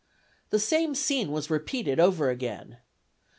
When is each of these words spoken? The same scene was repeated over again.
The 0.49 0.57
same 0.57 0.95
scene 0.95 1.31
was 1.31 1.51
repeated 1.51 1.99
over 1.99 2.31
again. 2.31 2.79